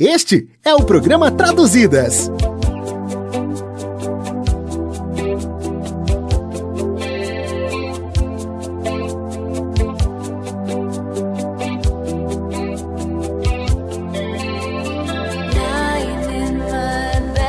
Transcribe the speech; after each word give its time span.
Este 0.00 0.48
é 0.64 0.72
o 0.72 0.84
programa 0.84 1.28
Traduzidas. 1.28 2.30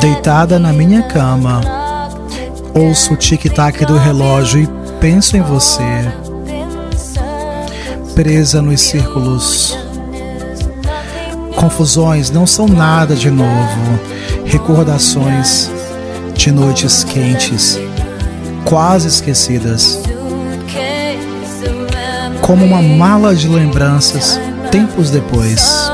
Deitada 0.00 0.58
na 0.58 0.72
minha 0.72 1.02
cama, 1.02 1.60
ouço 2.74 3.12
o 3.12 3.16
tic-tac 3.18 3.84
do 3.84 3.98
relógio 3.98 4.62
e 4.62 4.68
penso 4.98 5.36
em 5.36 5.42
você. 5.42 5.82
Presa 8.14 8.62
nos 8.62 8.80
círculos. 8.80 9.89
Confusões 11.60 12.30
não 12.30 12.46
são 12.46 12.66
nada 12.66 13.14
de 13.14 13.30
novo. 13.30 14.00
Recordações 14.46 15.70
de 16.32 16.50
noites 16.50 17.04
quentes, 17.04 17.78
quase 18.64 19.08
esquecidas. 19.08 20.00
Como 22.40 22.64
uma 22.64 22.80
mala 22.80 23.34
de 23.34 23.46
lembranças 23.46 24.40
tempos 24.70 25.10
depois. 25.10 25.90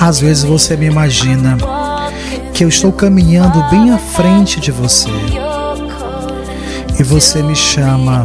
Às 0.00 0.18
vezes 0.18 0.42
você 0.42 0.76
me 0.76 0.86
imagina 0.86 1.56
que 2.52 2.64
eu 2.64 2.68
estou 2.68 2.90
caminhando 2.90 3.62
bem 3.70 3.92
à 3.92 3.98
frente 3.98 4.58
de 4.58 4.72
você. 4.72 5.08
E 6.98 7.02
você 7.04 7.44
me 7.44 7.54
chama, 7.54 8.24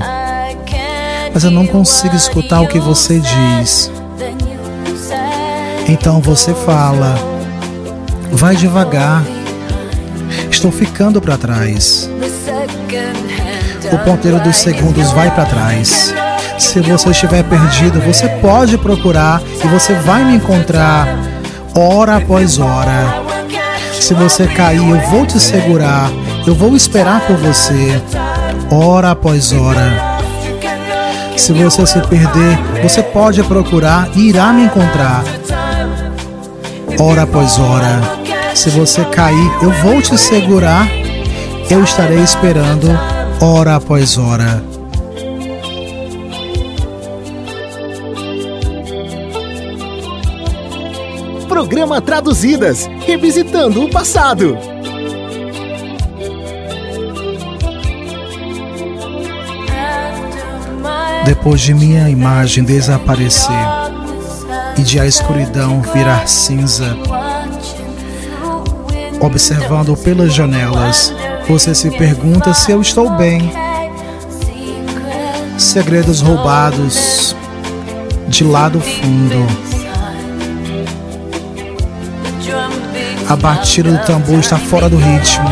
mas 1.32 1.44
eu 1.44 1.52
não 1.52 1.68
consigo 1.68 2.16
escutar 2.16 2.60
o 2.62 2.68
que 2.68 2.80
você 2.80 3.20
diz. 3.20 3.99
Então 5.90 6.22
você 6.22 6.54
fala: 6.54 7.16
vai 8.32 8.56
devagar, 8.56 9.24
estou 10.52 10.72
ficando 10.72 11.20
para 11.20 11.36
trás. 11.36 12.08
O 13.92 13.98
ponteiro 13.98 14.40
dos 14.40 14.56
segundos 14.58 15.12
vai 15.12 15.32
para 15.32 15.46
trás. 15.46 16.14
Se 16.60 16.80
você 16.80 17.10
estiver 17.10 17.44
perdido, 17.44 18.00
você 18.02 18.30
pode 18.40 18.78
procurar 18.78 19.42
e 19.64 19.68
você 19.68 19.94
vai 19.96 20.24
me 20.24 20.36
encontrar 20.36 21.08
hora 21.76 22.18
após 22.18 22.60
hora. 22.60 23.24
Se 24.00 24.14
você 24.14 24.46
cair, 24.46 24.88
eu 24.88 25.00
vou 25.10 25.26
te 25.26 25.40
segurar. 25.40 26.12
Eu 26.46 26.54
vou 26.54 26.76
esperar 26.76 27.22
por 27.22 27.36
você, 27.38 28.00
hora 28.72 29.12
após 29.12 29.52
hora. 29.52 30.20
Se 31.36 31.52
você 31.52 31.86
se 31.86 32.00
perder, 32.02 32.60
você 32.84 33.02
pode 33.02 33.42
procurar 33.44 34.10
e 34.16 34.30
irá 34.30 34.54
me 34.54 34.64
encontrar, 34.64 35.24
hora 37.00 37.24
após 37.24 37.58
hora. 37.58 38.02
Se 38.54 38.70
você 38.70 39.06
cair, 39.06 39.52
eu 39.62 39.72
vou 39.72 40.02
te 40.02 40.18
segurar. 40.18 40.88
Eu 41.70 41.84
estarei 41.84 42.20
esperando, 42.20 42.88
hora 43.40 43.76
após 43.76 44.18
hora. 44.18 44.62
Programa 51.48 52.02
Traduzidas 52.02 52.90
Revisitando 53.06 53.84
o 53.84 53.90
Passado. 53.90 54.58
Depois 61.26 61.62
de 61.62 61.74
minha 61.74 62.10
imagem 62.10 62.64
desaparecer 62.64 63.79
e 64.80 64.82
de 64.82 64.98
a 64.98 65.06
escuridão 65.06 65.82
virar 65.94 66.26
cinza, 66.26 66.96
observando 69.20 69.96
pelas 69.98 70.34
janelas, 70.34 71.14
você 71.48 71.76
se 71.76 71.92
pergunta 71.92 72.54
se 72.54 72.72
eu 72.72 72.82
estou 72.82 73.10
bem. 73.18 73.52
Segredos 75.58 76.22
roubados 76.22 77.36
de 78.30 78.46
lado 78.46 78.80
fundo. 78.80 79.46
A 83.28 83.36
batida 83.36 83.92
do 83.92 84.06
tambor 84.06 84.40
está 84.40 84.58
fora 84.58 84.88
do 84.88 84.96
ritmo. 84.96 85.50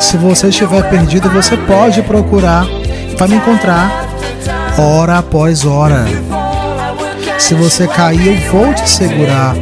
Se 0.00 0.16
você 0.16 0.48
estiver 0.48 0.88
perdido, 0.88 1.28
você 1.28 1.54
pode 1.54 2.00
procurar 2.02 2.66
para 3.18 3.28
me 3.28 3.36
encontrar 3.36 4.08
hora 4.78 5.18
após 5.18 5.66
hora. 5.66 6.06
Se 7.38 7.54
você 7.54 7.86
cair, 7.86 8.44
eu 8.44 8.52
vou 8.52 8.74
te 8.74 8.88
segurar. 8.88 9.54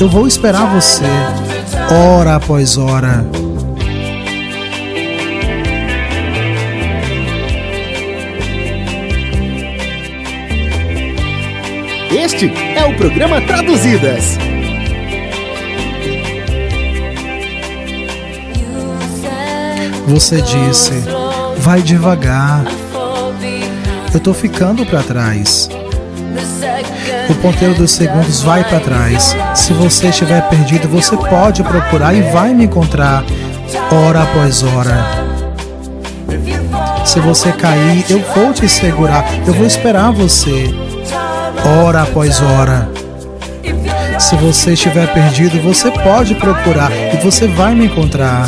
Eu 0.00 0.08
vou 0.08 0.26
esperar 0.26 0.66
você 0.74 1.04
hora 1.92 2.36
após 2.36 2.76
hora. 2.76 3.24
Este 12.10 12.52
é 12.76 12.84
o 12.84 12.96
programa 12.96 13.40
Traduzidas. 13.42 14.38
Você 20.06 20.40
disse, 20.40 20.92
vai 21.58 21.82
devagar. 21.82 22.64
Eu 24.12 24.20
tô 24.20 24.32
ficando 24.32 24.86
para 24.86 25.02
trás. 25.02 25.68
O 27.30 27.34
ponteiro 27.36 27.74
dos 27.74 27.90
segundos 27.90 28.42
vai 28.42 28.64
para 28.64 28.80
trás. 28.80 29.36
Se 29.54 29.72
você 29.72 30.08
estiver 30.08 30.40
perdido, 30.48 30.88
você 30.88 31.16
pode 31.16 31.62
procurar 31.62 32.14
e 32.14 32.22
vai 32.22 32.54
me 32.54 32.64
encontrar 32.64 33.24
hora 33.92 34.22
após 34.22 34.62
hora. 34.62 35.28
Se 37.04 37.20
você 37.20 37.52
cair, 37.52 38.04
eu 38.10 38.20
vou 38.34 38.52
te 38.52 38.68
segurar. 38.68 39.24
Eu 39.46 39.54
vou 39.54 39.66
esperar 39.66 40.12
você 40.12 40.74
hora 41.64 42.02
após 42.02 42.40
hora. 42.40 42.88
Se 44.18 44.36
você 44.36 44.72
estiver 44.72 45.12
perdido, 45.12 45.62
você 45.62 45.90
pode 45.90 46.34
procurar 46.34 46.90
e 46.92 47.16
você 47.18 47.46
vai 47.46 47.74
me 47.74 47.86
encontrar 47.86 48.46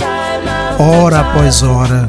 hora 0.78 1.20
após 1.20 1.62
hora. 1.62 2.08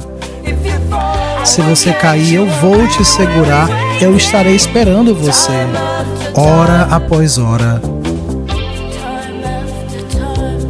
Se 1.44 1.62
você 1.62 1.94
cair, 1.94 2.36
eu 2.36 2.48
vou 2.48 2.88
te 2.88 3.04
segurar, 3.04 3.68
eu 4.02 4.18
estarei 4.18 4.56
esperando 4.56 5.14
você, 5.14 5.52
hora 6.36 6.84
após 6.84 7.38
hora. 7.38 7.80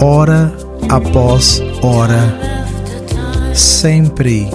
Hora 0.03 0.53
após 0.89 1.61
hora. 1.81 2.19
Sempre. 3.55 4.49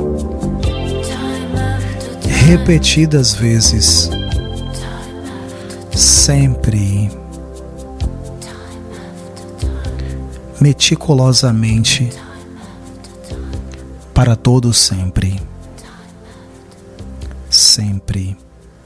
Repetidas 2.46 3.34
vezes. 3.34 4.10
Sempre. 5.94 7.10
Meticulosamente 10.60 12.12
para 14.12 14.36
todo 14.36 14.72
sempre. 14.74 15.40
Sempre. 17.48 18.36